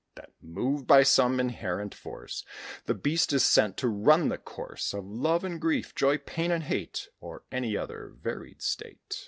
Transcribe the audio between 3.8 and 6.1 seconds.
run the course Of love and grief,